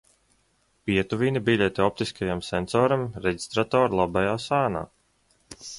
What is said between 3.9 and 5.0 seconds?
labajā sānā.